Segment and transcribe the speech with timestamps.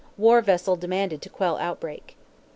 [0.17, 2.17] War vessel demanded to quell outbreak.